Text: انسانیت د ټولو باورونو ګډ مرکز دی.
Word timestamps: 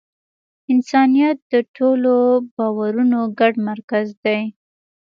انسانیت 0.73 1.37
د 1.53 1.55
ټولو 1.75 2.13
باورونو 2.55 3.19
ګډ 3.39 3.53
مرکز 3.69 4.07
دی. 4.23 4.41